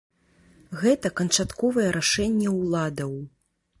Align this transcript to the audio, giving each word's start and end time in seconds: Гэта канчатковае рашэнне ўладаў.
Гэта 0.83 1.11
канчатковае 1.21 1.85
рашэнне 1.99 2.49
ўладаў. 2.59 3.13